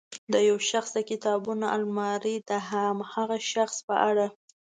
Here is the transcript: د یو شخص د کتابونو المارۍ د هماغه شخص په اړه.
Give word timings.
د 0.33 0.35
یو 0.49 0.57
شخص 0.69 0.89
د 0.93 0.99
کتابونو 1.09 1.65
المارۍ 1.77 2.35
د 2.49 2.51
هماغه 2.69 3.37
شخص 3.53 3.75
په 3.87 3.95
اړه. 4.09 4.27